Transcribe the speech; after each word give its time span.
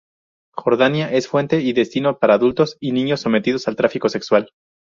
Jordania 0.55 1.13
es 1.13 1.27
fuente 1.27 1.61
y 1.61 1.73
destino 1.73 2.17
para 2.17 2.33
adultos 2.33 2.75
y 2.79 2.91
niños 2.91 3.21
sometidos 3.21 3.67
al 3.67 3.75
tráfico 3.75 4.09
sexual. 4.09 4.49